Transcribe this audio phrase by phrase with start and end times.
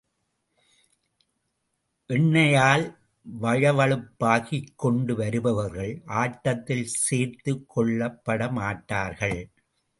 [2.09, 2.85] எண்ணெயால்
[3.25, 5.93] வழவழப்பாக்கிக்கொண்டு வருபவர்கள்
[6.05, 9.39] ஆட்டத்தில் சேர்த்துக் கொள்ளப்பட மாட்டார்கள்.